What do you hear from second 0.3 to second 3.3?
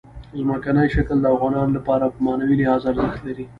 ځمکنی شکل د افغانانو لپاره په معنوي لحاظ ارزښت